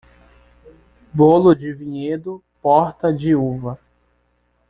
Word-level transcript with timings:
Bolo 1.13 1.53
de 1.53 1.71
vinhedo, 1.71 2.43
porta 2.59 3.13
de 3.13 3.35
uva. 3.35 3.77